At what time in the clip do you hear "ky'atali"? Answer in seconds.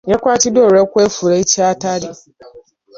1.51-2.09